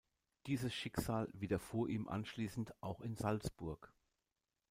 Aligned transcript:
Dieses 0.47 0.73
Schicksal 0.73 1.29
widerfuhr 1.31 1.87
ihm 1.87 2.07
anschließend 2.09 2.73
auch 2.81 3.01
in 3.01 3.15
Salzburg. 3.15 3.93